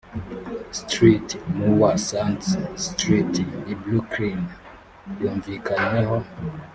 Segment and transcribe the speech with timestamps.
[0.79, 2.47] street n uwa sands
[2.87, 3.33] street
[3.71, 4.41] i brooklyn
[5.19, 6.15] yumvikanyweho